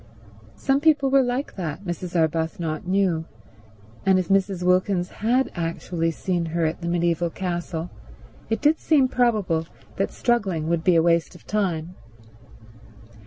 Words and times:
Some 0.55 0.79
people 0.81 1.11
were 1.11 1.21
like 1.21 1.57
that, 1.57 1.83
Mrs. 1.85 2.15
Arbuthnot 2.19 2.87
knew; 2.87 3.25
and 4.03 4.17
if 4.17 4.29
Mrs. 4.29 4.63
Wilkins 4.63 5.09
had 5.09 5.51
actually 5.53 6.09
seen 6.09 6.45
her 6.47 6.65
at 6.65 6.81
the 6.81 6.87
mediaeval 6.87 7.29
castle 7.29 7.91
it 8.49 8.61
did 8.61 8.79
seem 8.79 9.07
probable 9.07 9.67
that 9.97 10.11
struggling 10.11 10.67
would 10.69 10.83
be 10.83 10.95
a 10.95 11.03
waste 11.03 11.35
of 11.35 11.45
time. 11.45 11.93